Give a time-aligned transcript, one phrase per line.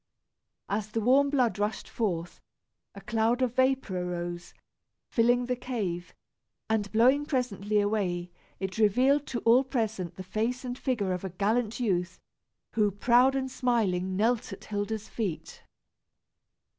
[0.67, 2.41] As the warm blood rushed forth,
[2.95, 4.55] a cloud of vapor arose,
[5.11, 6.15] filling the cave;
[6.67, 11.29] and blowing presently away, it revealed to all present the face and figure of a
[11.29, 12.19] gallant youth,
[12.73, 15.61] who, proud and smiling, knelt at Hilda's feet.